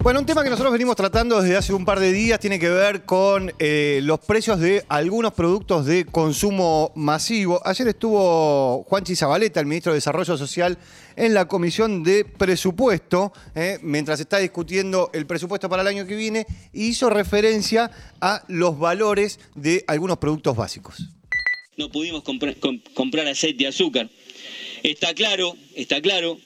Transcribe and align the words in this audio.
Bueno, 0.00 0.20
un 0.20 0.26
tema 0.26 0.44
que 0.44 0.48
nosotros 0.48 0.72
venimos 0.72 0.94
tratando 0.94 1.42
desde 1.42 1.56
hace 1.56 1.72
un 1.74 1.84
par 1.84 1.98
de 1.98 2.12
días 2.12 2.38
tiene 2.38 2.60
que 2.60 2.68
ver 2.68 3.04
con 3.04 3.52
eh, 3.58 3.98
los 4.04 4.20
precios 4.20 4.60
de 4.60 4.84
algunos 4.88 5.32
productos 5.32 5.86
de 5.86 6.06
consumo 6.06 6.92
masivo. 6.94 7.60
Ayer 7.64 7.88
estuvo 7.88 8.84
Juanchi 8.84 9.16
Zabaleta, 9.16 9.58
el 9.58 9.66
ministro 9.66 9.92
de 9.92 9.96
Desarrollo 9.96 10.36
Social, 10.36 10.78
en 11.16 11.34
la 11.34 11.48
comisión 11.48 12.04
de 12.04 12.24
presupuesto, 12.24 13.32
eh, 13.56 13.78
mientras 13.82 14.20
está 14.20 14.38
discutiendo 14.38 15.10
el 15.12 15.26
presupuesto 15.26 15.68
para 15.68 15.82
el 15.82 15.88
año 15.88 16.06
que 16.06 16.14
viene, 16.14 16.46
y 16.72 16.86
hizo 16.86 17.10
referencia 17.10 17.90
a 18.20 18.44
los 18.46 18.78
valores 18.78 19.40
de 19.56 19.84
algunos 19.88 20.18
productos 20.18 20.56
básicos. 20.56 21.08
No 21.76 21.90
pudimos 21.90 22.22
comprar, 22.22 22.56
comprar 22.94 23.26
aceite 23.26 23.64
y 23.64 23.66
azúcar. 23.66 24.08
Está 24.84 25.12
claro, 25.12 25.56
está 25.74 26.00
claro 26.00 26.38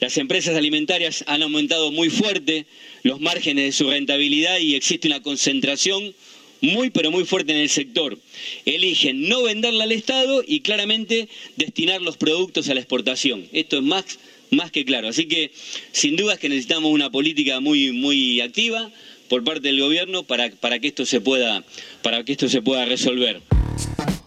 las 0.00 0.16
empresas 0.18 0.56
alimentarias 0.56 1.24
han 1.26 1.42
aumentado 1.42 1.90
muy 1.90 2.10
fuerte 2.10 2.66
los 3.02 3.20
márgenes 3.20 3.64
de 3.64 3.72
su 3.72 3.90
rentabilidad 3.90 4.58
y 4.58 4.74
existe 4.74 5.08
una 5.08 5.22
concentración 5.22 6.14
muy 6.60 6.90
pero 6.90 7.10
muy 7.10 7.24
fuerte 7.24 7.52
en 7.52 7.58
el 7.58 7.68
sector. 7.68 8.18
Eligen 8.64 9.28
no 9.28 9.42
venderla 9.42 9.84
al 9.84 9.92
Estado 9.92 10.42
y 10.46 10.60
claramente 10.60 11.28
destinar 11.56 12.02
los 12.02 12.16
productos 12.16 12.68
a 12.68 12.74
la 12.74 12.80
exportación. 12.80 13.46
Esto 13.52 13.78
es 13.78 13.82
más, 13.82 14.18
más 14.50 14.70
que 14.70 14.84
claro. 14.84 15.08
Así 15.08 15.26
que 15.26 15.50
sin 15.92 16.16
duda 16.16 16.34
es 16.34 16.40
que 16.40 16.48
necesitamos 16.48 16.92
una 16.92 17.10
política 17.10 17.60
muy, 17.60 17.92
muy 17.92 18.40
activa 18.40 18.90
por 19.28 19.44
parte 19.44 19.68
del 19.68 19.80
gobierno 19.80 20.24
para, 20.24 20.50
para, 20.50 20.78
que 20.78 20.88
esto 20.88 21.04
se 21.04 21.20
pueda, 21.20 21.64
para 22.02 22.24
que 22.24 22.32
esto 22.32 22.48
se 22.48 22.62
pueda 22.62 22.84
resolver. 22.84 23.40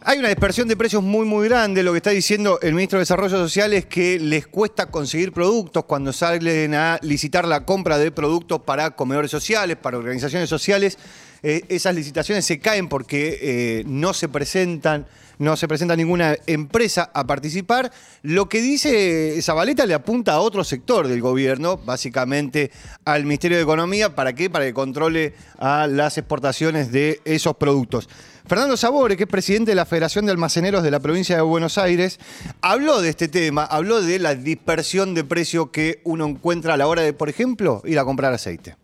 Hay 0.10 0.18
una 0.18 0.30
dispersión 0.30 0.68
de 0.68 0.76
precios 0.76 1.04
muy, 1.04 1.24
muy 1.28 1.48
grande. 1.48 1.84
Lo 1.84 1.92
que 1.92 1.98
está 1.98 2.10
diciendo 2.10 2.58
el 2.64 2.74
ministro 2.74 2.98
de 2.98 3.02
Desarrollo 3.02 3.38
Social 3.38 3.74
es 3.74 3.86
que 3.86 4.18
les 4.18 4.48
cuesta 4.48 4.88
conseguir 4.88 5.32
productos 5.32 5.86
cuando 5.86 6.12
salen 6.14 6.74
a 6.74 6.98
licitar 7.04 7.48
la 7.48 7.64
compra 7.64 8.00
de 8.00 8.12
productos 8.12 8.60
para 8.62 8.90
comedores 8.96 9.30
sociales, 9.30 9.78
para 9.78 10.00
organizaciones 10.00 10.50
sociales. 10.50 10.98
Eh, 11.44 11.64
esas 11.70 11.96
licitaciones 11.96 12.46
se 12.46 12.60
caen 12.60 12.90
porque 12.90 13.40
eh, 13.42 13.84
no 13.86 14.14
se 14.14 14.28
presentan 14.30 15.08
no 15.40 15.56
se 15.56 15.68
presenta 15.68 15.96
ninguna 15.96 16.36
empresa 16.46 17.10
a 17.14 17.26
participar. 17.26 17.92
Lo 18.22 18.48
que 18.50 18.62
dice 18.62 19.42
Zabaleta 19.42 19.86
le 19.86 19.94
apunta 19.94 20.34
a 20.34 20.42
otro 20.42 20.64
sector 20.64 21.08
del 21.08 21.22
gobierno, 21.22 21.78
básicamente 21.78 22.72
al 23.06 23.24
Ministerio 23.24 23.58
de 23.58 23.64
Economía, 23.64 24.14
¿para 24.16 24.34
qué? 24.34 24.50
Para 24.50 24.66
que 24.66 24.74
controle 24.74 25.34
a 25.58 25.88
las 25.88 26.18
exportaciones 26.18 26.92
de 26.92 27.22
esos 27.24 27.56
productos. 27.56 28.10
Fernando 28.46 28.76
Sabore, 28.76 29.16
que 29.16 29.24
es 29.24 29.30
presidente 29.30 29.72
de 29.72 29.76
la 29.76 29.86
Federación 29.86 30.26
de 30.26 30.32
Almaceneros 30.32 30.84
de 30.84 30.92
la 30.92 31.00
provincia 31.00 31.36
de 31.36 31.42
Buenos 31.42 31.78
Aires, 31.78 32.20
habló 32.62 33.00
de 33.00 33.10
este 33.10 33.28
tema, 33.28 33.64
habló 33.64 34.02
de 34.02 34.20
la 34.20 34.36
dispersión 34.36 35.14
de 35.14 35.24
precio 35.24 35.72
que 35.72 36.02
uno 36.04 36.26
encuentra 36.26 36.74
a 36.74 36.78
la 36.78 36.88
hora 36.88 37.04
de, 37.04 37.14
por 37.14 37.30
ejemplo, 37.30 37.82
ir 37.86 37.98
a 37.98 38.06
comprar 38.06 38.34
aceite. 38.34 38.76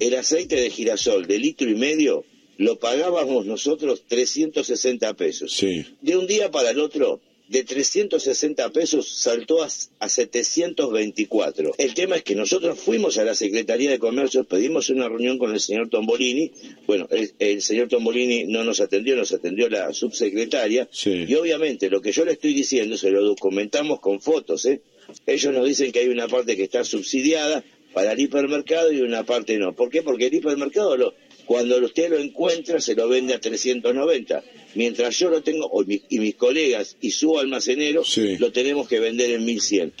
El 0.00 0.14
aceite 0.14 0.56
de 0.56 0.70
girasol 0.70 1.26
de 1.26 1.38
litro 1.38 1.70
y 1.70 1.74
medio 1.74 2.24
lo 2.58 2.78
pagábamos 2.78 3.46
nosotros 3.46 4.04
360 4.08 5.14
pesos. 5.14 5.52
Sí. 5.52 5.84
De 6.00 6.16
un 6.16 6.26
día 6.26 6.50
para 6.50 6.70
el 6.70 6.80
otro 6.80 7.20
de 7.48 7.62
360 7.62 8.70
pesos 8.70 9.08
saltó 9.08 9.62
a, 9.62 9.68
724. 10.08 11.74
El 11.78 11.94
tema 11.94 12.16
es 12.16 12.22
que 12.22 12.34
nosotros 12.34 12.78
fuimos 12.78 13.18
a 13.18 13.24
la 13.24 13.34
Secretaría 13.34 13.90
de 13.90 13.98
Comercio, 13.98 14.44
pedimos 14.44 14.90
una 14.90 15.08
reunión 15.08 15.38
con 15.38 15.52
el 15.52 15.60
señor 15.60 15.88
Tombolini. 15.88 16.50
Bueno, 16.86 17.08
el, 17.38 17.62
señor 17.62 17.88
Tombolini 17.88 18.44
no 18.44 18.64
nos 18.64 18.80
atendió, 18.80 19.16
nos 19.16 19.32
atendió 19.32 19.68
la 19.68 19.92
subsecretaria. 19.92 20.88
Y 21.04 21.34
obviamente 21.34 21.88
lo 21.88 22.00
que 22.00 22.12
yo 22.12 22.24
le 22.24 22.32
estoy 22.32 22.52
diciendo 22.52 22.96
se 22.96 23.10
lo 23.10 23.22
documentamos 23.22 24.00
con 24.00 24.20
fotos. 24.20 24.66
¿eh? 24.66 24.80
Ellos 25.26 25.52
nos 25.52 25.66
dicen 25.66 25.92
que 25.92 26.00
hay 26.00 26.08
una 26.08 26.26
parte 26.28 26.56
que 26.56 26.64
está 26.64 26.84
subsidiada 26.84 27.62
para 27.96 28.12
el 28.12 28.20
hipermercado 28.20 28.92
y 28.92 29.00
una 29.00 29.24
parte 29.24 29.56
no. 29.56 29.72
¿Por 29.72 29.88
qué? 29.88 30.02
Porque 30.02 30.26
el 30.26 30.34
hipermercado 30.34 30.98
lo, 30.98 31.14
cuando 31.46 31.78
usted 31.78 32.10
lo 32.10 32.18
encuentra, 32.18 32.78
se 32.78 32.94
lo 32.94 33.08
vende 33.08 33.32
a 33.32 33.40
390. 33.40 34.42
Mientras 34.74 35.18
yo 35.18 35.30
lo 35.30 35.42
tengo, 35.42 35.70
y 35.88 36.18
mis 36.18 36.34
colegas 36.34 36.98
y 37.00 37.12
su 37.12 37.38
almacenero, 37.38 38.02
lo 38.38 38.52
tenemos 38.52 38.86
que 38.86 39.00
vender 39.00 39.30
en 39.30 39.46
1100. 39.46 39.94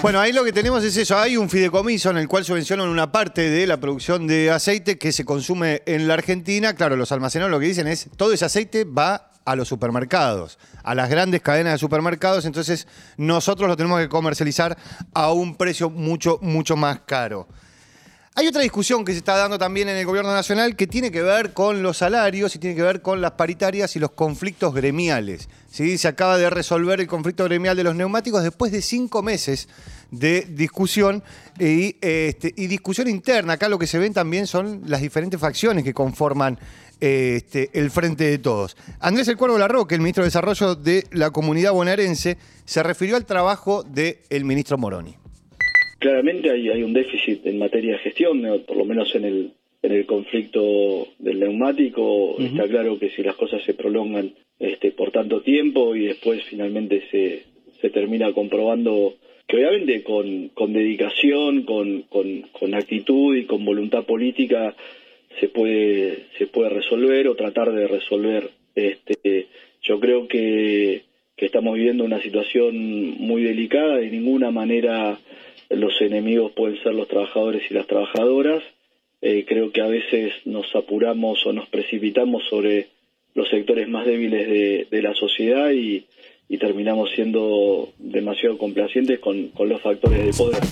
Bueno, 0.00 0.20
ahí 0.20 0.32
lo 0.32 0.44
que 0.44 0.52
tenemos 0.52 0.84
es 0.84 0.96
eso. 0.96 1.18
Hay 1.18 1.36
un 1.36 1.50
fideicomiso 1.50 2.10
en 2.10 2.18
el 2.18 2.28
cual 2.28 2.44
subvencionan 2.44 2.88
una 2.88 3.10
parte 3.10 3.50
de 3.50 3.66
la 3.66 3.80
producción 3.80 4.28
de 4.28 4.52
aceite 4.52 4.96
que 4.96 5.10
se 5.10 5.24
consume 5.24 5.82
en 5.84 6.06
la 6.06 6.14
Argentina. 6.14 6.76
Claro, 6.76 6.94
los 6.94 7.10
almaceneros 7.10 7.50
lo 7.50 7.58
que 7.58 7.66
dicen 7.66 7.88
es, 7.88 8.08
todo 8.16 8.32
ese 8.32 8.44
aceite 8.44 8.84
va 8.84 9.32
a 9.46 9.56
los 9.56 9.68
supermercados, 9.68 10.58
a 10.82 10.94
las 10.94 11.08
grandes 11.08 11.40
cadenas 11.40 11.74
de 11.74 11.78
supermercados, 11.78 12.44
entonces 12.44 12.86
nosotros 13.16 13.68
lo 13.68 13.76
tenemos 13.76 14.00
que 14.00 14.08
comercializar 14.08 14.76
a 15.14 15.32
un 15.32 15.56
precio 15.56 15.88
mucho, 15.88 16.38
mucho 16.42 16.76
más 16.76 17.00
caro. 17.06 17.48
Hay 18.38 18.46
otra 18.46 18.60
discusión 18.60 19.02
que 19.02 19.12
se 19.12 19.18
está 19.18 19.34
dando 19.34 19.56
también 19.56 19.88
en 19.88 19.96
el 19.96 20.04
gobierno 20.04 20.30
nacional 20.30 20.76
que 20.76 20.86
tiene 20.86 21.10
que 21.10 21.22
ver 21.22 21.54
con 21.54 21.82
los 21.82 21.96
salarios 21.96 22.54
y 22.54 22.58
tiene 22.58 22.76
que 22.76 22.82
ver 22.82 23.00
con 23.00 23.22
las 23.22 23.30
paritarias 23.30 23.96
y 23.96 23.98
los 23.98 24.10
conflictos 24.10 24.74
gremiales. 24.74 25.48
¿sí? 25.70 25.96
Se 25.96 26.06
acaba 26.06 26.36
de 26.36 26.50
resolver 26.50 27.00
el 27.00 27.06
conflicto 27.06 27.44
gremial 27.44 27.78
de 27.78 27.84
los 27.84 27.94
neumáticos 27.94 28.42
después 28.42 28.72
de 28.72 28.82
cinco 28.82 29.22
meses 29.22 29.70
de 30.10 30.42
discusión 30.42 31.22
y, 31.58 31.96
este, 32.00 32.52
y 32.56 32.66
discusión 32.66 33.08
interna. 33.08 33.54
Acá 33.54 33.68
lo 33.68 33.78
que 33.78 33.86
se 33.86 33.98
ven 33.98 34.12
también 34.12 34.46
son 34.46 34.82
las 34.86 35.02
diferentes 35.02 35.40
facciones 35.40 35.84
que 35.84 35.94
conforman 35.94 36.58
este, 37.00 37.70
el 37.74 37.90
Frente 37.90 38.24
de 38.24 38.38
Todos. 38.38 38.76
Andrés 39.00 39.28
El 39.28 39.36
Cuervo 39.36 39.58
Larroque, 39.58 39.94
el 39.94 40.00
ministro 40.00 40.22
de 40.22 40.28
Desarrollo 40.28 40.74
de 40.74 41.04
la 41.12 41.30
Comunidad 41.30 41.72
Bonaerense, 41.72 42.38
se 42.64 42.82
refirió 42.82 43.16
al 43.16 43.26
trabajo 43.26 43.82
del 43.82 44.44
ministro 44.44 44.78
Moroni 44.78 45.16
claramente 45.98 46.50
hay, 46.50 46.68
hay 46.68 46.82
un 46.82 46.92
déficit 46.92 47.46
en 47.46 47.58
materia 47.58 47.92
de 47.92 47.98
gestión, 47.98 48.42
por 48.66 48.76
lo 48.76 48.84
menos 48.84 49.14
en 49.14 49.24
el, 49.24 49.50
en 49.82 49.92
el 49.92 50.06
conflicto 50.06 51.08
del 51.18 51.40
neumático. 51.40 52.36
Está 52.38 52.68
claro 52.68 52.98
que 52.98 53.10
si 53.10 53.22
las 53.22 53.36
cosas 53.36 53.62
se 53.64 53.74
prolongan 53.74 54.32
este, 54.58 54.92
por 54.92 55.10
tanto 55.10 55.42
tiempo 55.42 55.94
y 55.94 56.06
después 56.06 56.42
finalmente 56.44 57.02
se, 57.10 57.42
se 57.80 57.90
termina 57.90 58.32
comprobando 58.32 59.14
que 59.46 59.56
obviamente 59.56 60.02
con, 60.02 60.72
dedicación, 60.72 61.62
con, 61.62 62.74
actitud 62.74 63.36
y 63.36 63.44
con 63.44 63.64
voluntad 63.64 64.04
política 64.04 64.74
se 65.38 65.48
puede, 65.48 66.26
se 66.38 66.46
puede 66.46 66.70
resolver 66.70 67.28
o 67.28 67.36
tratar 67.36 67.72
de 67.72 67.86
resolver. 67.86 68.50
Este, 68.74 69.46
yo 69.82 70.00
creo 70.00 70.26
que, 70.26 71.02
que 71.36 71.46
estamos 71.46 71.74
viviendo 71.74 72.04
una 72.04 72.20
situación 72.20 72.76
muy 73.18 73.42
delicada, 73.42 73.98
de 73.98 74.10
ninguna 74.10 74.50
manera 74.50 75.18
los 75.70 76.00
enemigos 76.00 76.52
pueden 76.52 76.82
ser 76.82 76.94
los 76.94 77.08
trabajadores 77.08 77.62
y 77.70 77.74
las 77.74 77.86
trabajadoras. 77.86 78.62
Eh, 79.22 79.44
creo 79.46 79.70
que 79.70 79.80
a 79.80 79.86
veces 79.86 80.32
nos 80.44 80.74
apuramos 80.74 81.44
o 81.46 81.52
nos 81.52 81.68
precipitamos 81.68 82.44
sobre 82.48 82.88
los 83.34 83.48
sectores 83.48 83.88
más 83.88 84.06
débiles 84.06 84.48
de, 84.48 84.86
de 84.90 85.02
la 85.02 85.14
sociedad 85.14 85.70
y, 85.70 86.04
y 86.48 86.58
terminamos 86.58 87.10
siendo 87.14 87.88
demasiado 87.98 88.56
complacientes 88.56 89.18
con, 89.18 89.50
los 89.68 89.82
factores 89.82 90.26
de 90.26 90.32
poder. 90.32 90.62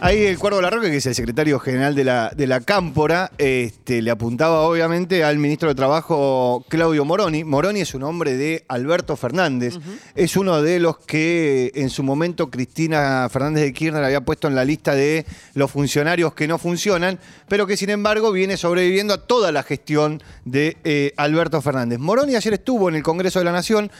Ahí 0.00 0.24
el 0.24 0.38
Cuervo 0.38 0.60
Larroque, 0.60 0.90
que 0.90 0.96
es 0.96 1.06
el 1.06 1.14
secretario 1.14 1.58
general 1.58 1.94
de 1.94 2.04
la, 2.04 2.30
de 2.36 2.46
la 2.46 2.60
Cámpora, 2.60 3.30
este, 3.38 4.02
le 4.02 4.10
apuntaba 4.10 4.62
obviamente 4.62 5.24
al 5.24 5.38
ministro 5.38 5.70
de 5.70 5.74
Trabajo 5.74 6.64
Claudio 6.68 7.04
Moroni. 7.06 7.44
Moroni 7.44 7.80
es 7.80 7.94
un 7.94 8.02
hombre 8.02 8.36
de 8.36 8.64
Alberto 8.68 9.16
Fernández. 9.16 9.78
Es 10.14 10.36
uno 10.36 10.60
de 10.60 10.80
los 10.80 10.98
que 10.98 11.70
en 11.76 11.88
su 11.88 12.02
momento 12.02 12.50
Cristina 12.50 13.26
Fernández 13.30 13.64
de 13.64 13.72
Kirchner 13.72 14.04
había 14.04 14.22
puesto 14.22 14.48
en 14.48 14.54
la 14.54 14.64
lista 14.64 14.94
de 14.94 15.24
los 15.54 15.70
funcionarios 15.70 16.34
que 16.34 16.46
no 16.46 16.58
funcionan, 16.58 17.18
pero 17.48 17.66
que 17.66 17.76
sin 17.76 17.88
embargo 17.88 18.32
viene 18.32 18.58
sobreviviendo 18.58 19.14
a 19.14 19.26
toda 19.26 19.50
la 19.52 19.62
gestión 19.62 20.20
de 20.44 20.76
eh, 20.84 21.14
Alberto 21.16 21.62
Fernández. 21.62 21.98
Moroni 22.00 22.34
ayer 22.34 22.54
estuvo 22.54 22.88
en 22.88 22.96
el 22.96 23.02
Congreso 23.02 23.38
de 23.38 23.46
la 23.46 23.52
Nación 23.52 23.90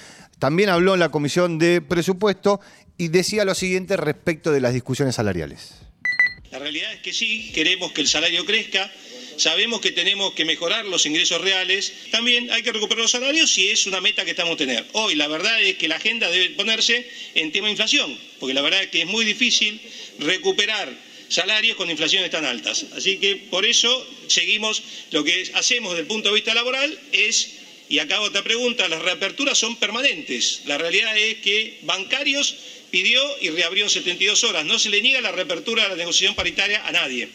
también 0.43 0.71
habló 0.71 0.95
en 0.95 0.99
la 0.99 1.13
Comisión 1.13 1.57
de 1.61 1.81
Presupuesto 1.81 2.61
y 2.99 3.09
decía 3.09 3.45
lo 3.45 3.55
siguiente 3.55 3.97
respecto 3.97 4.51
de 4.51 4.61
las 4.61 4.75
discusiones 4.75 5.15
salariales. 5.15 5.75
La 6.51 6.59
realidad 6.59 6.93
es 6.93 7.01
que 7.01 7.13
sí, 7.13 7.53
queremos 7.55 7.93
que 7.93 8.01
el 8.01 8.09
salario 8.09 8.45
crezca, 8.45 8.93
sabemos 9.37 9.81
que 9.81 9.93
tenemos 9.93 10.33
que 10.33 10.45
mejorar 10.45 10.85
los 10.87 11.07
ingresos 11.07 11.41
reales, 11.41 11.93
también 12.11 12.51
hay 12.51 12.65
que 12.65 12.73
recuperar 12.73 13.03
los 13.03 13.13
salarios 13.13 13.53
si 13.53 13.69
es 13.69 13.87
una 13.87 14.01
meta 14.01 14.25
que 14.25 14.33
estamos 14.33 14.57
teniendo. 14.57 14.85
Hoy 14.95 15.15
la 15.15 15.29
verdad 15.29 15.63
es 15.63 15.77
que 15.77 15.87
la 15.87 15.95
agenda 15.95 16.29
debe 16.29 16.51
ponerse 16.57 17.09
en 17.37 17.53
tema 17.53 17.71
inflación, 17.71 18.19
porque 18.41 18.53
la 18.53 18.63
verdad 18.63 18.83
es 18.83 18.89
que 18.89 19.03
es 19.03 19.07
muy 19.07 19.25
difícil 19.25 19.81
recuperar 20.19 20.93
salarios 21.29 21.77
con 21.77 21.89
inflaciones 21.89 22.33
tan 22.33 22.45
altas. 22.45 22.87
Así 22.97 23.19
que 23.19 23.37
por 23.37 23.65
eso 23.65 23.89
seguimos, 24.27 24.83
lo 25.13 25.23
que 25.23 25.53
hacemos 25.55 25.93
desde 25.93 26.03
el 26.03 26.09
punto 26.09 26.31
de 26.31 26.35
vista 26.35 26.53
laboral 26.53 26.99
es 27.13 27.62
Y 27.93 27.99
acá 27.99 28.23
otra 28.23 28.43
pregunta, 28.43 28.89
las 28.89 29.03
reaperturas 29.03 29.59
son 29.59 29.77
permanentes. 29.77 30.63
La 30.65 30.79
realidad 30.79 31.15
es 31.15 31.43
que 31.43 31.79
bancarios 31.83 32.57
pidió 32.91 33.21
y 33.43 33.51
reabrió 33.51 33.85
en 33.85 33.91
72 33.91 34.45
horas. 34.45 34.65
No 34.65 34.79
se 34.79 34.89
le 34.89 35.03
niega 35.03 35.21
la 35.21 35.31
reapertura 35.31 35.83
de 35.83 35.89
la 35.91 35.97
negociación 35.97 36.35
paritaria 36.35 36.87
a 36.87 36.91
nadie. 36.91 37.29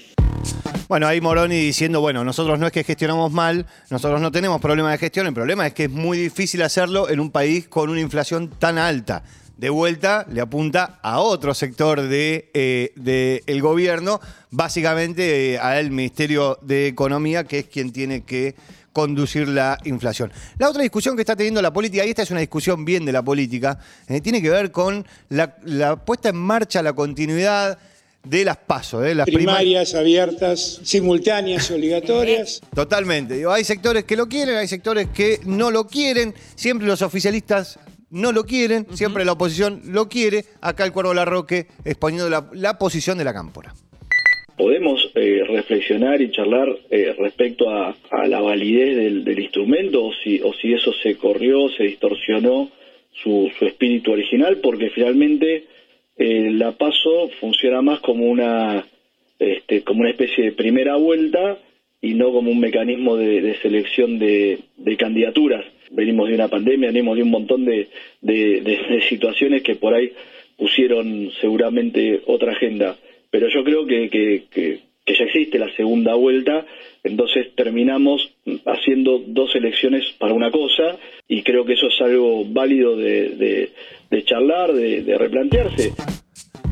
Bueno, 0.88 1.06
ahí 1.06 1.22
Moroni 1.22 1.60
diciendo, 1.60 2.02
bueno, 2.02 2.24
nosotros 2.24 2.58
no 2.58 2.66
es 2.66 2.74
que 2.74 2.84
gestionamos 2.84 3.32
mal, 3.32 3.68
nosotros 3.92 4.20
no 4.20 4.32
tenemos 4.32 4.60
problema 4.60 4.92
de 4.92 4.98
gestión, 4.98 5.28
el 5.28 5.34
problema 5.36 5.68
es 5.68 5.76
que 5.76 5.84
es 5.84 5.92
muy 5.92 6.18
difícil 6.18 6.64
hacerlo 6.64 7.08
en 7.08 7.20
un 7.20 7.30
país 7.30 7.68
con 7.68 7.92
una 7.92 8.02
inflación 8.02 8.50
tan 8.50 8.80
alta. 8.80 9.24
De 9.58 9.70
vuelta 9.70 10.26
le 10.32 10.42
apunta 10.42 11.00
a 11.04 11.20
otro 11.20 11.54
sector 11.54 12.02
del 12.02 12.50
de, 12.96 13.44
el 13.46 13.62
gobierno, 13.62 14.20
básicamente 14.50 15.54
eh, 15.54 15.60
al 15.60 15.92
Ministerio 15.92 16.58
de 16.64 16.88
Economía, 16.88 17.44
que 17.44 17.60
es 17.60 17.66
quien 17.66 17.92
tiene 17.92 18.24
que 18.24 18.56
conducir 18.98 19.48
la 19.48 19.78
inflación. 19.84 20.34
La 20.58 20.68
otra 20.72 20.82
discusión 20.82 21.16
que 21.16 21.22
está 21.22 21.36
teniendo 21.36 21.62
la 21.62 21.72
política, 21.72 22.04
y 22.04 22.10
esta 22.10 22.24
es 22.24 22.32
una 22.32 22.40
discusión 22.40 22.84
bien 22.84 23.06
de 23.06 23.12
la 23.12 23.22
política, 23.22 23.78
eh, 24.08 24.22
tiene 24.22 24.42
que 24.42 24.50
ver 24.50 24.72
con 24.72 25.06
la, 25.30 25.56
la 25.66 25.98
puesta 25.98 26.30
en 26.30 26.38
marcha, 26.38 26.82
la 26.82 26.94
continuidad 26.94 27.78
de 28.24 28.44
las 28.44 28.58
pasos, 28.58 29.04
de 29.04 29.14
las 29.14 29.28
primarias 29.28 29.94
abiertas, 29.94 30.80
simultáneas 30.82 31.70
y 31.70 31.74
obligatorias. 31.76 32.60
Totalmente. 32.74 33.36
Digo, 33.36 33.52
hay 33.52 33.64
sectores 33.64 34.04
que 34.04 34.16
lo 34.16 34.28
quieren, 34.28 34.56
hay 34.56 34.68
sectores 34.68 35.10
que 35.14 35.42
no 35.46 35.70
lo 35.70 35.86
quieren. 35.86 36.34
Siempre 36.56 36.88
los 36.88 37.04
oficialistas 37.04 37.78
no 38.10 38.32
lo 38.32 38.46
quieren, 38.46 38.88
siempre 38.96 39.26
la 39.26 39.34
oposición 39.34 39.80
lo 39.86 40.10
quiere. 40.10 40.44
Acá 40.60 40.86
el 40.86 40.92
Cuervo 40.92 41.14
Larroque 41.14 41.68
exponiendo 41.86 42.32
la, 42.32 42.50
la 42.52 42.80
posición 42.80 43.20
de 43.20 43.26
la 43.26 43.34
cámpora. 43.36 43.76
Podemos 44.58 45.12
eh, 45.16 45.44
reflexionar 45.48 46.22
y 46.22 46.32
charlar 46.32 46.76
eh, 46.90 47.14
respecto 47.18 47.70
a, 47.70 47.96
la 48.28 48.42
validez 48.42 48.98
del, 48.98 49.24
del 49.24 49.40
instrumento 49.40 50.04
o 50.04 50.14
si, 50.14 50.42
o 50.42 50.54
si 50.54 50.74
eso 50.74 50.92
se 50.94 51.16
corrió, 51.16 51.70
se 51.70 51.84
distorsionó 51.84 52.70
su, 53.12 53.52
su 53.58 53.66
espíritu 53.66 54.12
original, 54.12 54.58
porque 54.58 54.90
finalmente 54.90 55.66
eh, 56.18 56.50
la 56.52 56.72
paso 56.72 57.30
funciona 57.40 57.82
más 57.82 58.00
como 58.00 58.26
una 58.26 58.86
este, 59.40 59.84
como 59.84 60.02
una 60.02 60.10
especie 60.10 60.46
de 60.46 60.52
primera 60.52 60.96
vuelta 60.96 61.60
y 62.02 62.16
no 62.16 62.32
como 62.32 62.50
un 62.50 62.60
mecanismo 62.60 63.16
de, 63.18 63.42
de 63.42 63.56
selección 63.58 64.18
de, 64.18 64.60
de, 64.78 64.98
candidaturas. 64.98 65.64
Venimos 65.92 66.28
de 66.28 66.36
una 66.36 66.48
pandemia, 66.48 66.90
venimos 66.90 67.18
de 67.18 67.24
un 67.24 67.30
montón 67.30 67.66
de, 67.66 67.88
de, 68.22 69.02
situaciones 69.08 69.62
que 69.62 69.76
por 69.76 69.94
ahí 69.94 70.12
pusieron 70.58 71.32
seguramente 71.40 72.22
otra 72.26 72.54
agenda. 72.54 72.98
Pero 73.30 73.48
yo 73.50 73.64
creo 73.64 73.86
que, 73.86 74.10
que, 74.10 74.46
que, 74.50 74.80
ya 75.06 75.26
existe 75.26 75.58
la 75.58 75.74
segunda 75.76 76.16
vuelta, 76.16 76.66
entonces 77.04 77.56
terminamos 77.56 78.34
haciendo 78.66 79.24
dos 79.26 79.56
elecciones 79.56 80.04
para 80.20 80.34
una 80.34 80.52
cosa 80.52 80.98
y 81.28 81.42
creo 81.44 81.66
que 81.66 81.74
eso 81.74 81.88
es 81.88 82.02
algo 82.02 82.44
válido 82.46 82.96
de, 82.98 83.70
de, 84.10 84.24
charlar, 84.26 84.74
de, 84.74 85.18
replantearse. 85.18 85.94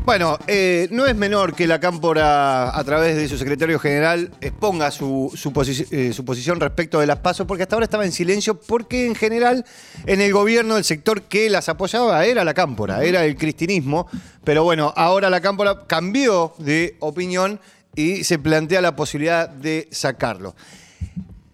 Bueno, 0.06 0.38
eh, 0.46 0.86
no 0.92 1.04
es 1.04 1.16
menor 1.16 1.56
que 1.56 1.66
la 1.66 1.80
Cámpora, 1.80 2.78
a 2.78 2.84
través 2.84 3.16
de 3.16 3.26
su 3.26 3.36
secretario 3.36 3.80
general, 3.80 4.30
exponga 4.40 4.92
su, 4.92 5.32
su, 5.34 5.52
posi 5.52 5.84
eh, 5.90 6.12
su 6.12 6.24
posición 6.24 6.60
respecto 6.60 7.00
de 7.00 7.08
las 7.08 7.18
pasos, 7.18 7.44
porque 7.44 7.64
hasta 7.64 7.74
ahora 7.74 7.86
estaba 7.86 8.04
en 8.04 8.12
silencio, 8.12 8.54
porque 8.54 9.04
en 9.04 9.16
general 9.16 9.64
en 10.06 10.20
el 10.20 10.32
gobierno 10.32 10.76
el 10.76 10.84
sector 10.84 11.22
que 11.22 11.50
las 11.50 11.68
apoyaba 11.68 12.24
era 12.24 12.44
la 12.44 12.54
Cámpora, 12.54 13.02
era 13.02 13.24
el 13.24 13.34
cristinismo, 13.34 14.06
pero 14.44 14.62
bueno, 14.62 14.94
ahora 14.94 15.28
la 15.28 15.40
Cámpora 15.40 15.88
cambió 15.88 16.54
de 16.58 16.94
opinión 17.00 17.58
y 17.96 18.22
se 18.22 18.38
plantea 18.38 18.80
la 18.82 18.94
posibilidad 18.94 19.48
de 19.48 19.88
sacarlo. 19.90 20.54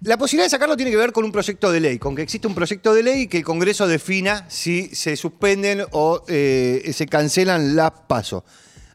La 0.04 0.19
posibilidad 0.19 0.46
de 0.46 0.50
sacarlo 0.50 0.76
tiene 0.76 0.90
que 0.90 0.96
ver 0.96 1.12
con 1.12 1.25
un 1.25 1.31
proyecto 1.31 1.70
de 1.70 1.78
ley, 1.78 1.99
con 2.00 2.16
que 2.16 2.22
existe 2.22 2.49
un 2.49 2.56
proyecto 2.56 2.93
de 2.93 3.04
ley 3.04 3.28
que 3.28 3.38
el 3.38 3.44
Congreso 3.44 3.87
defina 3.87 4.44
si 4.49 4.88
se 4.96 5.14
suspenden 5.14 5.84
o 5.93 6.25
eh, 6.26 6.90
se 6.93 7.06
cancelan 7.06 7.76
las 7.76 7.93
pasos. 8.08 8.43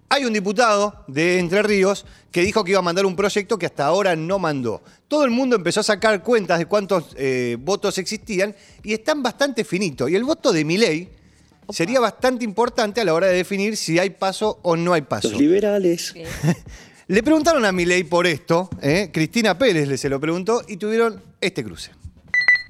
Hay 0.09 0.25
un 0.25 0.33
diputado 0.33 1.05
de 1.07 1.39
Entre 1.39 1.63
Ríos 1.63 2.05
que 2.29 2.41
dijo 2.41 2.65
que 2.65 2.71
iba 2.71 2.79
a 2.79 2.83
mandar 2.83 3.05
un 3.05 3.15
proyecto 3.15 3.57
que 3.57 3.65
hasta 3.65 3.85
ahora 3.85 4.17
no 4.17 4.37
mandó. 4.37 4.81
Todo 5.07 5.23
el 5.23 5.31
mundo 5.31 5.55
empezó 5.55 5.79
a 5.79 5.83
sacar 5.83 6.21
cuentas 6.23 6.59
de 6.59 6.65
cuántos 6.65 7.15
eh, 7.15 7.55
votos 7.57 7.97
existían 7.99 8.53
y 8.83 8.91
están 8.91 9.23
bastante 9.23 9.63
finitos. 9.63 10.09
Y 10.09 10.15
el 10.15 10.25
voto 10.25 10.51
de 10.51 10.65
Milei 10.65 11.09
sería 11.69 12.01
bastante 12.01 12.43
importante 12.43 12.99
a 12.99 13.05
la 13.05 13.13
hora 13.13 13.27
de 13.27 13.35
definir 13.35 13.77
si 13.77 13.97
hay 13.97 14.09
paso 14.09 14.59
o 14.61 14.75
no 14.75 14.91
hay 14.91 15.03
paso. 15.03 15.29
Los 15.29 15.39
liberales. 15.39 16.13
Le 17.09 17.23
preguntaron 17.23 17.63
a 17.63 17.71
Milei 17.71 18.03
por 18.03 18.27
esto, 18.27 18.69
¿eh? 18.81 19.11
Cristina 19.13 19.57
Pérez 19.57 19.87
le 19.87 19.97
se 19.97 20.09
lo 20.09 20.19
preguntó 20.19 20.61
y 20.67 20.75
tuvieron 20.75 21.23
este 21.39 21.63
cruce. 21.63 21.91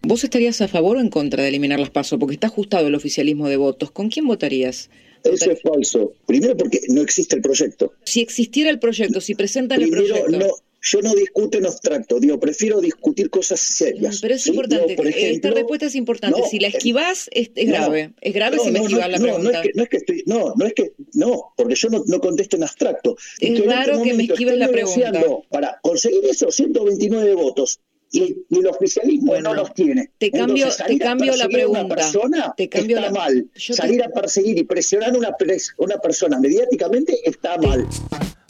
¿Vos 0.04 0.24
estarías 0.24 0.62
a 0.62 0.68
favor 0.68 0.98
o 0.98 1.00
en 1.00 1.10
contra 1.10 1.42
de 1.42 1.50
eliminar 1.50 1.80
las 1.80 1.89
pasos? 1.89 2.19
Porque 2.19 2.36
está 2.36 2.45
ajustado 2.45 2.86
el 2.86 2.94
oficialismo 2.94 3.50
de 3.50 3.57
votos. 3.57 3.89
¿Con 3.89 4.10
quién 4.10 4.28
votarías? 4.28 4.92
Eso 5.24 5.51
es 5.51 5.62
falso. 5.63 6.13
Primero 6.28 6.56
porque 6.56 6.81
no 6.89 7.01
existe 7.01 7.36
el 7.36 7.42
proyecto. 7.42 7.94
Si 8.04 8.22
existiera 8.22 8.69
el 8.69 8.78
proyecto, 8.78 9.22
si 9.22 9.34
presentan 9.34 9.80
Primero, 9.80 10.04
el 10.04 10.24
proyecto. 10.24 10.48
No, 10.48 10.54
yo 10.82 11.02
no 11.02 11.14
discuto 11.16 11.58
en 11.58 11.66
abstracto, 11.66 12.20
digo, 12.20 12.40
prefiero 12.40 12.80
discutir 12.80 13.30
cosas 13.30 13.60
serias. 13.60 14.20
Pero 14.22 14.36
es 14.36 14.44
¿sí? 14.44 14.50
importante, 14.52 14.88
Digo, 14.90 15.04
ejemplo, 15.04 15.36
esta 15.36 15.50
respuesta 15.52 15.86
es 15.88 15.96
importante. 15.96 16.40
no, 16.40 16.46
si 16.48 16.60
la 16.60 16.68
esquivás, 16.68 17.30
es, 17.34 17.52
es 17.56 17.66
no, 17.68 17.74
grave. 17.74 18.14
Es 18.22 18.34
grave 18.34 18.58
no, 18.58 18.64
si 18.64 18.72
me 18.72 18.80
no, 18.80 18.90
la 18.90 19.18
pregunta. 19.20 19.40
No, 19.42 19.50
es 19.52 19.62
que, 19.62 19.72
no 19.76 19.84
es 19.84 19.90
que 19.90 19.98
estoy, 19.98 20.24
no, 20.28 20.54
no 20.56 20.66
es 20.66 20.74
que, 20.74 20.94
no, 21.14 21.54
porque 21.58 21.76
yo 21.76 21.90
no, 21.90 22.04
no 22.06 22.20
contesto 22.20 22.56
en 22.58 22.64
abstracto. 22.64 23.16
Es 23.40 23.50
Estoy 23.50 23.64
en 23.64 23.70
raro 23.72 23.94
este 23.94 24.04
que 24.10 24.14
me 24.14 24.24
esquives 24.24 24.58
la 24.58 24.68
pregunta. 24.70 25.12
Para 25.50 25.80
conseguir 25.82 26.26
esos 26.30 26.56
129 26.56 27.34
votos 27.34 27.80
y, 28.12 28.38
y 28.50 28.60
el 28.60 28.68
oficialismo 28.68 29.32
Bueno, 29.34 29.50
no 29.50 29.56
los 29.56 29.74
tiene. 29.74 30.12
te 30.18 30.32
cambio- 30.32 30.66
Entonces, 30.68 30.86
te 30.88 30.98
cambio 30.98 31.36
la 31.36 31.46
perseguir 31.48 31.62
a 31.66 31.68
una 31.68 31.80
pregunta. 31.80 31.96
persona 31.96 32.54
Te 32.56 32.70
cambio 32.70 32.98
está 32.98 33.12
la- 33.12 33.18
mal. 33.20 33.50
Yo 33.56 33.74
te- 33.76 33.82
Salir 33.82 34.04
a 34.04 34.10
perseguir 34.10 34.58
y 34.60 34.64
presionar 34.64 35.14
a 35.14 35.18
una, 35.18 35.32
pres- 35.32 35.74
una 35.78 35.98
persona 35.98 36.40
mediáticamente 36.40 37.18
está 37.30 37.58
mal. 37.58 37.86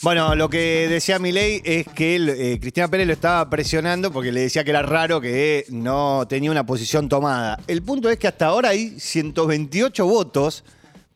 Bueno, 0.04 0.36
lo 0.36 0.48
que 0.48 0.88
decía 0.88 1.18
Milei 1.18 1.60
es 1.66 1.88
que 1.88 2.16
él, 2.16 2.30
eh, 2.30 2.60
Cristina 2.62 2.88
Pérez 2.88 3.08
lo 3.08 3.14
estaba 3.14 3.50
presionando 3.50 4.12
porque 4.12 4.32
le 4.32 4.42
decía 4.42 4.64
que 4.64 4.70
era 4.70 4.84
raro 4.84 5.20
que 5.20 5.66
no 5.70 6.28
tenía 6.30 6.52
una 6.52 6.68
posición 6.68 7.10
tomada. 7.10 7.60
El 7.66 7.82
punto 7.82 8.08
es 8.08 8.20
que 8.20 8.28
hasta 8.28 8.46
ahora 8.46 8.70
hay 8.70 9.00
128 9.00 10.06
votos 10.06 10.64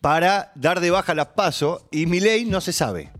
para 0.01 0.51
dar 0.56 0.80
de 0.81 0.89
baja 0.89 1.13
las 1.13 1.27
PASO 1.27 1.88
y 1.92 2.07
Milei 2.07 2.45
no 2.45 2.59
se 2.59 2.74
sabe. 2.74 3.12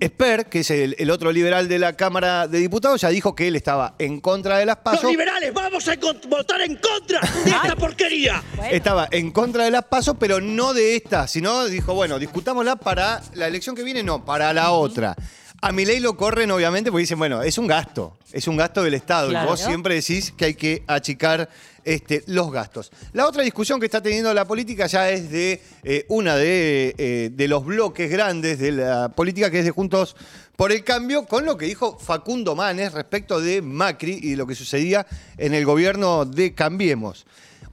Esper, 0.00 0.46
que 0.46 0.60
es 0.60 0.70
el, 0.70 0.94
el 0.98 1.10
otro 1.10 1.32
liberal 1.32 1.66
de 1.68 1.78
la 1.78 1.94
Cámara 1.94 2.46
de 2.46 2.58
Diputados, 2.58 3.00
ya 3.00 3.08
dijo 3.08 3.34
que 3.34 3.48
él 3.48 3.56
estaba 3.56 3.94
en 3.98 4.20
contra 4.20 4.58
de 4.58 4.66
las 4.66 4.76
PASO. 4.76 5.02
Los 5.04 5.12
liberales 5.12 5.52
vamos 5.52 5.88
a 5.88 5.96
votar 6.28 6.60
en 6.60 6.76
contra 6.76 7.20
de 7.44 7.50
esta 7.50 7.76
porquería. 7.76 8.42
Estaba 8.70 9.08
en 9.10 9.30
contra 9.30 9.64
de 9.64 9.70
las 9.70 9.84
pasos, 9.84 10.16
pero 10.20 10.40
no 10.40 10.74
de 10.74 10.96
esta, 10.96 11.26
sino 11.26 11.64
dijo, 11.64 11.94
bueno, 11.94 12.18
discutámosla 12.18 12.76
para 12.76 13.22
la 13.34 13.46
elección 13.46 13.74
que 13.74 13.82
viene, 13.82 14.02
no, 14.02 14.24
para 14.24 14.52
la 14.52 14.72
otra. 14.72 15.16
A 15.62 15.72
mi 15.72 15.84
ley 15.84 16.00
lo 16.00 16.16
corren, 16.16 16.50
obviamente, 16.50 16.90
porque 16.90 17.02
dicen, 17.02 17.18
bueno, 17.18 17.42
es 17.42 17.58
un 17.58 17.66
gasto, 17.66 18.16
es 18.32 18.48
un 18.48 18.56
gasto 18.56 18.82
del 18.82 18.94
Estado. 18.94 19.28
Claro. 19.28 19.46
Y 19.46 19.50
vos 19.50 19.60
siempre 19.60 19.94
decís 19.94 20.32
que 20.34 20.46
hay 20.46 20.54
que 20.54 20.82
achicar 20.86 21.50
este, 21.84 22.24
los 22.28 22.50
gastos. 22.50 22.90
La 23.12 23.26
otra 23.26 23.42
discusión 23.42 23.78
que 23.78 23.84
está 23.84 24.02
teniendo 24.02 24.32
la 24.32 24.46
política 24.46 24.86
ya 24.86 25.10
es 25.10 25.30
de 25.30 25.62
eh, 25.82 26.06
una 26.08 26.36
de, 26.36 26.94
eh, 26.96 27.30
de 27.32 27.48
los 27.48 27.64
bloques 27.64 28.10
grandes 28.10 28.58
de 28.58 28.72
la 28.72 29.10
política, 29.10 29.50
que 29.50 29.58
es 29.58 29.66
de 29.66 29.70
Juntos 29.70 30.16
por 30.56 30.72
el 30.72 30.82
Cambio, 30.82 31.26
con 31.26 31.44
lo 31.44 31.58
que 31.58 31.66
dijo 31.66 31.98
Facundo 31.98 32.54
Manes 32.54 32.92
respecto 32.92 33.40
de 33.40 33.60
Macri 33.60 34.18
y 34.22 34.36
lo 34.36 34.46
que 34.46 34.54
sucedía 34.54 35.06
en 35.36 35.52
el 35.52 35.66
gobierno 35.66 36.24
de 36.24 36.54
Cambiemos. 36.54 37.26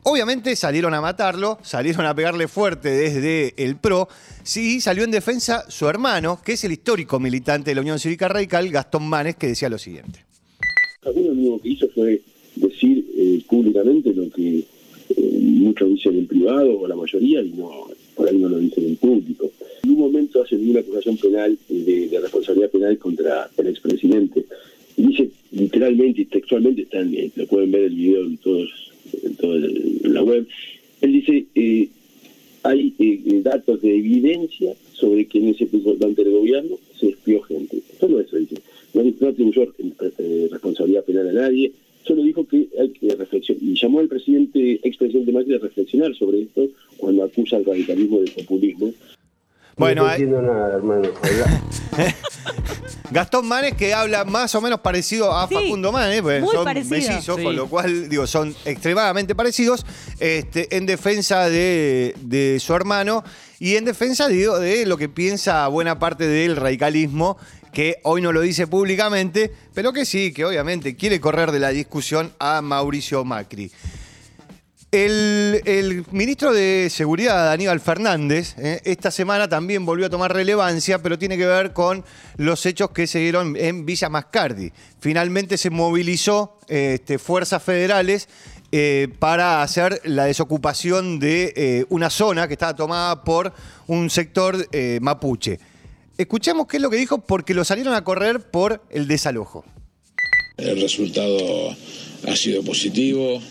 Obviamente 0.09 0.55
salieron 0.55 0.93
a 0.93 1.01
matarlo, 1.01 1.57
salieron 1.63 2.05
a 2.05 2.15
pegarle 2.15 2.47
fuerte 2.47 2.87
desde 2.87 3.53
el 3.57 3.75
PRO. 3.75 4.07
Sí, 4.41 4.79
salió 4.79 5.03
en 5.03 5.11
defensa 5.11 5.69
su 5.69 5.89
hermano, 5.89 6.39
que 6.45 6.53
es 6.53 6.63
el 6.63 6.71
histórico 6.71 7.19
militante 7.19 7.71
de 7.71 7.75
la 7.75 7.81
Unión 7.81 7.99
Cívica 7.99 8.29
Radical, 8.29 8.69
Gastón 8.69 9.05
Manes, 9.05 9.35
que 9.35 9.47
decía 9.47 9.67
lo 9.67 9.77
siguiente. 9.77 10.23
Facundo 11.01 11.33
lo 11.33 11.41
único 11.41 11.61
que 11.61 11.67
hizo 11.67 11.89
fue 11.89 12.21
decir 12.55 13.05
eh, 13.17 13.41
públicamente 13.49 14.13
lo 14.13 14.29
que 14.29 14.59
eh, 14.59 15.39
muchos 15.41 15.89
dicen 15.89 16.17
en 16.19 16.25
privado, 16.25 16.79
o 16.79 16.87
la 16.87 16.95
mayoría, 16.95 17.41
y 17.41 17.49
no 17.49 17.87
por 18.15 18.29
ahí 18.29 18.37
no 18.37 18.47
lo 18.47 18.59
dicen 18.59 18.85
en 18.85 18.95
público. 18.95 19.51
En 19.83 19.89
un 19.89 19.99
momento 19.99 20.41
hacen 20.41 20.69
una 20.69 20.79
acusación 20.79 21.17
penal 21.17 21.57
eh, 21.69 21.73
de, 21.73 22.07
de 22.07 22.19
responsabilidad 22.21 22.69
penal 22.69 22.97
contra 22.97 23.49
el 23.57 23.67
expresidente. 23.67 24.45
Y 24.95 25.07
dice 25.07 25.29
literalmente 25.51 26.21
y 26.21 26.25
textualmente, 26.25 26.83
están, 26.83 27.13
lo 27.35 27.47
pueden 27.47 27.71
ver 27.71 27.81
el 27.81 27.93
video 27.93 28.23
en, 28.23 28.37
todos, 28.37 28.69
en 29.23 29.35
toda 29.35 29.59
la 30.03 30.23
web, 30.23 30.47
él 31.01 31.13
dice, 31.13 31.45
eh, 31.55 31.89
hay 32.63 32.93
eh, 32.99 33.41
datos 33.43 33.81
de 33.81 33.97
evidencia 33.97 34.73
sobre 34.93 35.25
que 35.25 35.39
en 35.39 35.49
ese 35.49 35.67
durante 35.71 36.21
el 36.21 36.31
gobierno 36.31 36.77
se 36.99 37.09
espió 37.09 37.41
gente. 37.43 37.81
Solo 37.99 38.19
eso 38.19 38.37
dice. 38.37 38.55
No, 38.93 39.03
no 39.03 39.27
atribuyó 39.27 39.63
eh, 39.63 40.47
responsabilidad 40.51 41.05
penal 41.05 41.29
a 41.29 41.33
nadie, 41.33 41.71
solo 42.03 42.23
dijo 42.23 42.47
que 42.47 42.67
hay 42.79 42.89
que 42.89 43.13
reflexionar. 43.15 43.63
Y 43.63 43.75
llamó 43.75 43.99
al 43.99 44.07
presidente, 44.07 44.79
expresidente 44.83 45.31
Macri 45.31 45.53
a 45.53 45.59
reflexionar 45.59 46.15
sobre 46.15 46.41
esto 46.41 46.67
cuando 46.97 47.23
acusa 47.23 47.57
al 47.57 47.65
radicalismo 47.65 48.19
del 48.21 48.31
populismo. 48.31 48.93
Bueno, 49.77 50.03
no 50.03 50.09
hay- 50.09 50.21
entiendo 50.23 50.41
nada, 50.41 50.75
hermano. 50.75 51.09
Gastón 53.11 53.47
Manes 53.47 53.73
que 53.75 53.93
habla 53.93 54.25
más 54.25 54.53
o 54.55 54.61
menos 54.61 54.81
parecido 54.81 55.31
a 55.35 55.47
Sí, 55.47 55.53
Facundo 55.55 55.91
Manes, 55.91 56.21
pues 56.21 56.41
muy 56.41 56.53
son 56.53 56.65
parecido. 56.65 56.91
mellizos, 56.97 57.35
Sí. 57.37 57.43
con 57.43 57.55
lo 57.55 57.67
cual 57.67 58.09
digo, 58.09 58.27
son 58.27 58.53
extremadamente 58.65 59.33
parecidos 59.33 59.85
este, 60.19 60.75
en 60.75 60.85
defensa 60.85 61.47
de, 61.49 62.13
de 62.21 62.59
su 62.59 62.73
hermano 62.73 63.23
y 63.59 63.75
en 63.75 63.85
defensa 63.85 64.27
digo, 64.27 64.59
de 64.59 64.85
lo 64.85 64.97
que 64.97 65.07
piensa 65.09 65.67
buena 65.69 65.99
parte 65.99 66.27
del 66.27 66.55
radicalismo, 66.57 67.37
que 67.71 67.97
hoy 68.03 68.21
no 68.21 68.31
lo 68.33 68.41
dice 68.41 68.67
públicamente, 68.67 69.53
pero 69.73 69.93
que 69.93 70.05
sí, 70.05 70.33
que 70.33 70.43
obviamente 70.45 70.95
quiere 70.95 71.21
correr 71.21 71.51
de 71.51 71.59
la 71.59 71.69
discusión 71.69 72.33
a 72.39 72.61
Mauricio 72.61 73.23
Macri. 73.23 73.71
El, 74.91 75.61
el 75.65 76.05
ministro 76.11 76.53
de 76.53 76.87
Seguridad, 76.89 77.51
Aníbal 77.51 77.81
Fernández, 77.81 78.55
eh, 78.57 78.79
esta 78.85 79.11
semana 79.11 79.49
también 79.49 79.85
volvió 79.85 80.05
a 80.05 80.09
tomar 80.09 80.33
relevancia, 80.33 81.03
pero 81.03 81.19
tiene 81.19 81.37
que 81.37 81.45
ver 81.45 81.73
con 81.73 82.05
los 82.37 82.65
hechos 82.65 82.91
que 82.91 83.05
se 83.05 83.19
dieron 83.19 83.57
en 83.57 83.85
Villa 83.85 84.07
Mascardi. 84.07 84.71
Finalmente 85.01 85.57
se 85.57 85.71
movilizó 85.71 86.57
este, 86.69 87.19
fuerzas 87.19 87.61
federales 87.61 88.29
eh, 88.71 89.09
para 89.19 89.61
hacer 89.61 89.99
la 90.05 90.23
desocupación 90.23 91.19
de 91.19 91.53
eh, 91.57 91.85
una 91.89 92.09
zona 92.09 92.47
que 92.47 92.53
estaba 92.53 92.73
tomada 92.73 93.25
por 93.25 93.51
un 93.87 94.09
sector 94.09 94.69
mapuche. 95.01 95.59
Escuchemos 96.17 96.65
qué 96.65 96.77
es 96.77 96.83
lo 96.83 96.89
que 96.89 96.97
dijo 96.97 97.17
porque 97.17 97.53
lo 97.53 97.65
salieron 97.65 97.93
a 97.93 98.05
correr 98.05 98.39
por 98.39 98.81
el 98.89 99.09
desalojo. 99.09 99.65
El 100.55 100.79
resultado 100.79 101.75
ha 102.25 102.35
sido 102.37 102.63
positivo. 102.63 103.41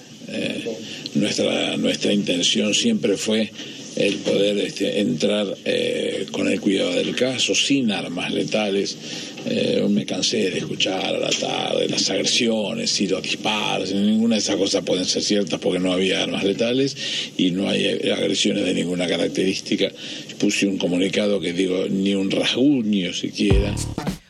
Nuestra, 1.14 1.76
nuestra 1.76 2.12
intención 2.12 2.74
siempre 2.74 3.16
fue 3.16 3.50
el 3.96 4.16
poder 4.16 4.58
este, 4.58 5.00
entrar 5.00 5.56
eh, 5.64 6.26
con 6.30 6.48
el 6.48 6.60
cuidado 6.60 6.92
del 6.92 7.16
caso, 7.16 7.54
sin 7.54 7.90
armas 7.90 8.30
letales. 8.30 8.96
Eh, 9.48 9.84
me 9.88 10.04
cansé 10.04 10.50
de 10.50 10.58
escuchar 10.58 11.14
a 11.14 11.18
la 11.18 11.30
tarde 11.30 11.88
las 11.88 12.10
agresiones 12.10 13.00
y 13.00 13.08
los 13.08 13.22
disparos. 13.22 13.92
Ninguna 13.92 14.34
de 14.34 14.40
esas 14.40 14.56
cosas 14.56 14.84
pueden 14.84 15.06
ser 15.06 15.22
ciertas 15.22 15.58
porque 15.60 15.78
no 15.78 15.92
había 15.92 16.22
armas 16.22 16.44
letales 16.44 16.96
y 17.38 17.50
no 17.52 17.68
hay 17.68 17.86
eh, 17.86 18.12
agresiones 18.12 18.64
de 18.64 18.74
ninguna 18.74 19.06
característica. 19.06 19.90
Puse 20.38 20.66
un 20.66 20.76
comunicado 20.76 21.40
que 21.40 21.52
digo 21.54 21.86
ni 21.88 22.14
un 22.14 22.30
rasguño 22.30 23.14
siquiera. 23.14 23.74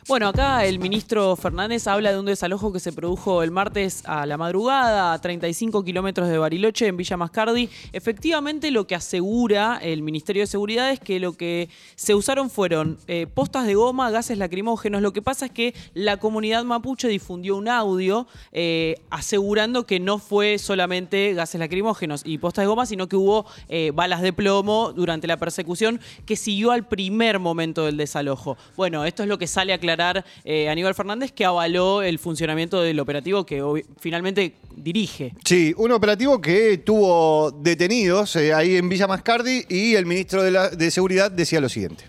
Bueno, 0.07 0.29
acá 0.29 0.63
el 0.63 0.79
ministro 0.79 1.35
Fernández 1.35 1.85
habla 1.85 2.13
de 2.13 2.19
un 2.19 2.25
desalojo 2.25 2.71
que 2.71 2.79
se 2.79 2.93
produjo 2.93 3.43
el 3.43 3.51
martes 3.51 4.03
a 4.05 4.25
la 4.25 4.37
madrugada 4.37 5.11
a 5.11 5.19
35 5.19 5.83
kilómetros 5.83 6.29
de 6.29 6.37
Bariloche, 6.37 6.87
en 6.87 6.95
Villa 6.95 7.17
Mascardi. 7.17 7.69
Efectivamente, 7.91 8.71
lo 8.71 8.87
que 8.87 8.95
asegura 8.95 9.77
el 9.81 10.03
Ministerio 10.03 10.43
de 10.43 10.47
Seguridad 10.47 10.91
es 10.91 11.01
que 11.01 11.19
lo 11.19 11.33
que 11.33 11.67
se 11.95 12.15
usaron 12.15 12.49
fueron 12.49 12.97
eh, 13.07 13.27
postas 13.27 13.67
de 13.67 13.75
goma, 13.75 14.09
gases 14.09 14.37
lacrimógenos. 14.37 15.01
Lo 15.01 15.11
que 15.11 15.21
pasa 15.21 15.47
es 15.47 15.51
que 15.51 15.75
la 15.93 16.15
comunidad 16.15 16.63
mapuche 16.63 17.09
difundió 17.09 17.57
un 17.57 17.67
audio 17.67 18.27
eh, 18.53 19.01
asegurando 19.09 19.85
que 19.85 19.99
no 19.99 20.19
fue 20.19 20.57
solamente 20.57 21.33
gases 21.33 21.59
lacrimógenos 21.59 22.21
y 22.23 22.37
postas 22.37 22.63
de 22.63 22.67
goma, 22.67 22.85
sino 22.85 23.09
que 23.09 23.17
hubo 23.17 23.45
eh, 23.67 23.91
balas 23.93 24.21
de 24.21 24.31
plomo 24.31 24.93
durante 24.93 25.27
la 25.27 25.35
persecución 25.35 25.99
que 26.25 26.37
siguió 26.37 26.71
al 26.71 26.87
primer 26.87 27.39
momento 27.39 27.83
del 27.83 27.97
desalojo. 27.97 28.55
Bueno, 28.77 29.03
esto 29.03 29.23
es 29.23 29.27
lo 29.27 29.37
que 29.37 29.47
sale 29.47 29.73
a 29.73 29.75
aclarar 29.75 29.96
eh, 30.45 30.69
Aníbal 30.69 30.95
Fernández, 30.95 31.31
que 31.31 31.45
avaló 31.45 32.01
el 32.01 32.19
funcionamiento 32.19 32.81
del 32.81 32.99
operativo 32.99 33.45
que 33.45 33.61
finalmente 33.99 34.53
dirige. 34.75 35.33
Sí, 35.45 35.73
un 35.77 35.91
operativo 35.91 36.39
que 36.39 36.77
tuvo 36.77 37.51
detenidos 37.51 38.35
eh, 38.35 38.53
ahí 38.53 38.75
en 38.75 38.87
Villa 38.89 39.07
Mascardi 39.07 39.63
y 39.69 39.95
el 39.95 40.05
ministro 40.05 40.43
de, 40.43 40.51
la- 40.51 40.69
de 40.69 40.91
Seguridad 40.91 41.31
decía 41.31 41.59
lo 41.59 41.69
siguiente. 41.69 42.05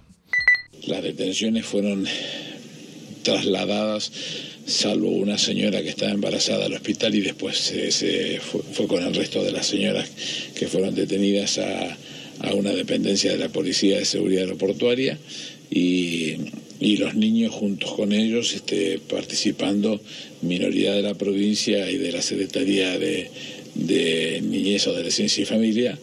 Las 0.86 1.02
detenciones 1.02 1.66
fueron 1.66 2.06
trasladadas, 3.22 4.10
salvo 4.66 5.08
una 5.10 5.38
señora 5.38 5.82
que 5.82 5.88
estaba 5.90 6.12
embarazada 6.12 6.66
al 6.66 6.72
hospital 6.74 7.14
y 7.14 7.20
después 7.20 7.56
se, 7.58 7.90
se 7.90 8.40
fue, 8.40 8.60
fue 8.72 8.86
con 8.86 9.02
el 9.02 9.14
resto 9.14 9.42
de 9.42 9.52
las 9.52 9.66
señoras 9.66 10.08
que 10.54 10.66
fueron 10.68 10.94
detenidas 10.94 11.58
a, 11.58 11.96
a 12.48 12.54
una 12.54 12.70
dependencia 12.70 13.32
de 13.32 13.38
la 13.38 13.48
Policía 13.48 13.98
de 13.98 14.04
Seguridad 14.04 14.44
Aeroportuaria 14.44 15.18
y, 15.70 16.36
y 16.80 16.96
los 16.96 17.14
niños 17.14 17.52
juntos 17.52 17.92
con 17.92 18.12
ellos 18.12 18.54
este, 18.54 18.98
participando, 18.98 20.00
minoría 20.42 20.94
de 20.94 21.02
la 21.02 21.14
provincia 21.14 21.90
y 21.90 21.98
de 21.98 22.12
la 22.12 22.22
Secretaría 22.22 22.98
de, 22.98 23.30
de 23.74 24.40
Niñez, 24.42 24.86
Adolescencia 24.86 25.42
y 25.42 25.46
Familia. 25.46 25.98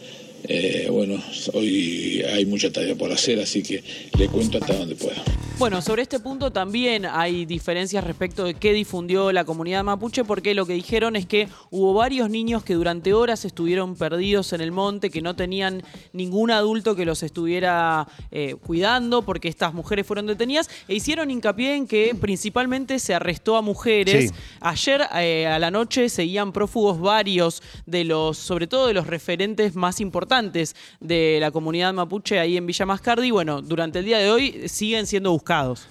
Eh, 0.48 0.88
bueno, 0.92 1.24
hoy 1.54 2.22
hay 2.34 2.46
mucha 2.46 2.72
tarea 2.72 2.96
por 2.96 3.12
hacer, 3.12 3.40
así 3.40 3.64
que 3.64 3.82
le 4.18 4.28
cuento 4.28 4.58
hasta 4.60 4.78
donde 4.78 4.96
pueda. 4.96 5.24
Bueno, 5.58 5.82
sobre 5.82 6.02
este 6.02 6.20
punto 6.20 6.52
también 6.52 7.06
hay 7.06 7.46
diferencias 7.46 8.04
respecto 8.04 8.44
de 8.44 8.56
qué 8.56 8.74
difundió 8.74 9.32
la 9.32 9.46
comunidad 9.46 9.86
mapuche, 9.86 10.26
porque 10.26 10.54
lo 10.54 10.66
que 10.66 10.74
dijeron 10.74 11.16
es 11.16 11.26
que 11.26 11.48
hubo 11.72 11.94
varios 11.94 12.30
niños 12.30 12.62
que 12.62 12.74
durante 12.74 13.14
horas 13.14 13.46
estuvieron 13.46 13.96
perdidos 13.96 14.52
en 14.52 14.60
el 14.60 14.74
monte, 14.74 15.10
que 15.10 15.22
no 15.22 15.34
tenían 15.38 15.82
ningún 16.12 16.52
adulto 16.52 16.94
que 16.94 17.06
los 17.06 17.24
estuviera 17.24 18.06
eh, 18.32 18.56
cuidando, 18.56 19.22
porque 19.22 19.48
estas 19.48 19.74
mujeres 19.74 20.06
fueron 20.06 20.26
detenidas, 20.26 20.70
e 20.90 20.96
hicieron 20.96 21.32
hincapié 21.32 21.76
en 21.76 21.88
que 21.88 22.14
principalmente 22.20 23.00
se 23.00 23.14
arrestó 23.14 23.56
a 23.56 23.62
mujeres. 23.62 24.32
Sí. 24.32 24.36
Ayer 24.60 25.04
eh, 25.16 25.48
a 25.48 25.58
la 25.58 25.72
noche 25.72 26.10
seguían 26.10 26.52
prófugos 26.52 27.00
varios 27.00 27.64
de 27.86 28.04
los, 28.04 28.38
sobre 28.38 28.68
todo 28.68 28.88
de 28.88 28.94
los 28.94 29.08
referentes 29.08 29.74
más 29.74 30.02
importantes 30.02 30.76
de 31.00 31.38
la 31.40 31.52
comunidad 31.52 31.94
mapuche 31.94 32.40
ahí 32.40 32.58
en 32.58 32.66
Villa 32.66 32.86
Mascardi. 32.86 33.32
Bueno, 33.32 33.62
durante 33.62 34.00
el 34.00 34.06
día 34.06 34.18
de 34.18 34.30
hoy 34.30 34.68
siguen 34.68 35.08
siendo 35.08 35.32
buscados. 35.32 35.45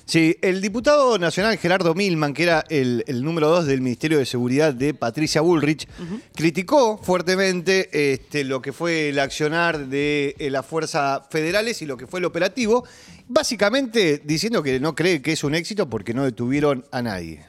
Sí, 0.05 0.37
el 0.43 0.61
diputado 0.61 1.17
nacional 1.19 1.57
Gerardo 1.57 1.95
Milman, 1.95 2.35
que 2.35 2.43
era 2.43 2.65
el, 2.69 3.05
el 3.07 3.23
número 3.23 3.49
dos 3.49 3.67
del 3.67 3.81
Ministerio 3.81 4.19
de 4.19 4.27
Seguridad 4.27 4.75
de 4.75 4.93
Patricia 4.95 5.41
Bullrich, 5.41 5.87
criticó 6.35 6.99
fuertemente 6.99 8.13
este, 8.13 8.45
lo 8.45 8.61
que 8.61 8.73
fue 8.73 9.09
el 9.11 9.19
accionar 9.19 9.87
de 9.89 10.35
eh, 10.39 10.51
las 10.51 10.67
fuerzas 10.67 11.23
federales 11.31 11.81
y 11.83 11.87
lo 11.87 11.97
que 11.97 12.07
fue 12.07 12.19
el 12.21 12.27
operativo, 12.27 12.85
básicamente 13.29 14.21
diciendo 14.25 14.63
que 14.63 14.81
no 14.81 14.95
cree 14.95 15.21
que 15.23 15.33
es 15.33 15.45
un 15.45 15.55
éxito 15.55 15.89
porque 15.89 16.15
no 16.15 16.25
detuvieron 16.25 16.85
a 16.91 17.03
nadie. 17.03 17.41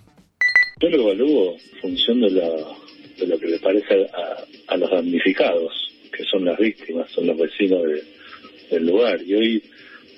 Yo 0.81 0.89
lo 0.89 1.03
evalúo 1.03 1.53
en 1.53 1.79
función 1.81 2.21
de, 2.21 2.31
la- 2.31 2.75
de 3.17 3.27
lo 3.27 3.39
que 3.39 3.47
le 3.47 3.59
parece 3.59 4.07
a, 4.13 4.73
a 4.73 4.77
los 4.77 4.89
damnificados, 4.91 5.71
que 6.11 6.23
son 6.25 6.43
las 6.45 6.57
víctimas, 6.59 7.09
son 7.11 7.27
los 7.27 7.37
vecinos 7.37 7.83
de- 7.83 8.03
del 8.71 8.85
lugar. 8.87 9.21
Y 9.21 9.33
hoy 9.35 9.63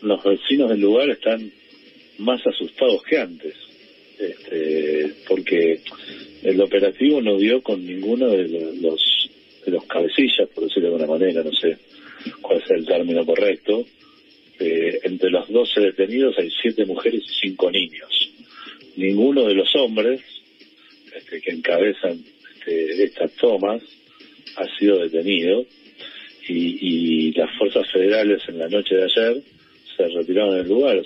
los 0.02 0.24
vecinos 0.24 0.70
del 0.70 0.80
lugar 0.82 1.10
están 1.10 1.52
más 2.20 2.46
asustados 2.46 3.04
que 3.04 3.18
antes, 3.18 3.54
este, 4.20 5.14
porque 5.28 5.80
el 6.44 6.60
operativo 6.62 7.22
no 7.22 7.38
dio 7.38 7.62
con 7.62 7.86
ninguno 7.86 8.30
de 8.30 8.48
lo- 8.48 8.72
los, 8.92 9.30
de 9.66 9.72
los 9.72 9.86
cabecillas, 9.86 10.48
por 10.54 10.64
decirlo 10.66 10.90
de 10.90 10.96
alguna 10.96 11.20
manera, 11.20 11.44
no 11.44 11.52
sé 11.54 11.78
cuál 12.42 12.62
es 12.64 12.70
el 12.72 12.86
término 12.86 13.26
correcto. 13.26 13.86
Eh, 14.60 15.00
entre 15.04 15.30
los 15.30 15.48
12 15.50 15.82
detenidos 15.82 16.36
hay 16.40 16.50
7 16.62 16.86
mujeres 16.86 17.22
y 17.26 17.50
5 17.50 17.70
niños. 17.72 18.32
Ninguno 18.96 19.46
de 19.46 19.54
los 19.54 19.76
hombres 19.76 20.22
este, 21.16 21.40
que 21.42 21.52
encabezan 21.52 22.20
este, 22.58 23.04
estas 23.04 23.32
tomas 23.34 23.84
ha 24.56 24.66
sido 24.80 24.98
detenido 24.98 25.64
y, 26.48 27.28
y 27.28 27.32
las 27.34 27.56
fuerzas 27.60 27.88
federales 27.92 28.42
en 28.48 28.58
la 28.58 28.68
noche 28.68 28.96
de 28.96 29.04
ayer 29.04 29.44
se 29.96 30.08
retiraron 30.08 30.58
del 30.58 30.68
lugar. 30.68 31.02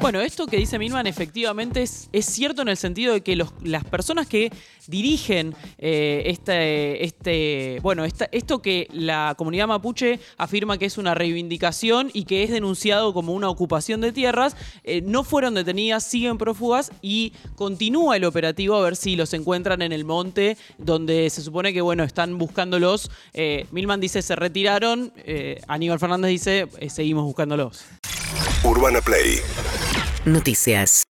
Bueno, 0.00 0.20
esto 0.20 0.46
que 0.46 0.58
dice 0.58 0.78
Milman 0.78 1.06
efectivamente 1.06 1.82
es, 1.82 2.08
cierto 2.20 2.62
en 2.62 2.68
el 2.68 2.76
sentido 2.76 3.14
de 3.14 3.22
que 3.22 3.36
las 3.36 3.84
personas 3.84 4.26
que 4.26 4.52
dirigen 4.86 5.54
eh, 5.78 6.24
este, 6.26 7.04
este, 7.04 7.78
bueno, 7.82 8.04
esto 8.04 8.62
que 8.62 8.88
la 8.92 9.34
comunidad 9.36 9.66
mapuche 9.66 10.20
afirma 10.36 10.78
que 10.78 10.84
es 10.84 10.98
una 10.98 11.14
reivindicación 11.14 12.10
y 12.12 12.24
que 12.24 12.44
es 12.44 12.50
denunciado 12.50 13.12
como 13.14 13.32
una 13.32 13.48
ocupación 13.48 14.00
de 14.00 14.12
tierras, 14.12 14.54
eh, 14.84 15.00
no 15.02 15.24
fueron 15.24 15.54
detenidas, 15.54 16.04
siguen 16.04 16.38
prófugas 16.38 16.92
y 17.00 17.32
continúa 17.56 18.16
el 18.16 18.24
operativo 18.24 18.76
a 18.76 18.82
ver 18.82 18.96
si 18.96 19.16
los 19.16 19.32
encuentran 19.34 19.82
en 19.82 19.92
el 19.92 20.04
monte 20.04 20.56
donde 20.78 21.30
se 21.30 21.42
supone 21.42 21.72
que, 21.72 21.80
bueno, 21.80 22.04
están 22.04 22.38
buscándolos. 22.38 23.10
Eh, 23.32 23.66
Milman 23.72 24.00
dice 24.00 24.22
se 24.22 24.36
retiraron, 24.36 25.12
Aníbal 25.68 25.98
Fernández 25.98 26.30
dice 26.30 26.68
seguimos 26.88 27.24
buscándolos. 27.24 27.84
Urbana 28.62 29.00
Play 29.00 29.40
Noticias. 30.26 31.04